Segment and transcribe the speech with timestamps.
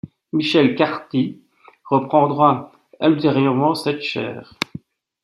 [0.33, 1.39] Michel Cartry
[1.83, 4.57] reprendra ultérieurement cette chaire.